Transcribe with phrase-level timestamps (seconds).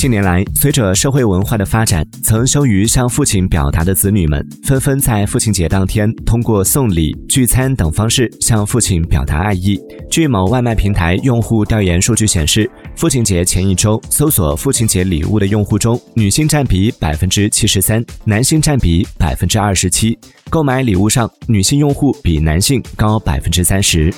[0.00, 9.78] 近年来随着社会文化的发展曾羞于向父亲表达的子女们纷纷在父亲节当天通过送礼聚餐等方式向父亲表达爱意。
[10.10, 20.18] 据某外卖平台用户调研数据显示父亲节前一周搜索父亲节礼物的用户中女性占比百分之七十三男性占比百分之二十七。
[20.48, 24.10] 购买礼物上女性用户比男性高百分之三十。